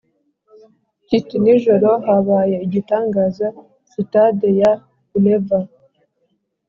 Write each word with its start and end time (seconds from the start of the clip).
kiti 1.07 1.35
nijoro 1.43 1.89
habaye 2.05 2.55
igitangaza 2.65 3.47
Sitade 3.91 4.47
ya 4.61 4.71
Ulleval 5.15 5.65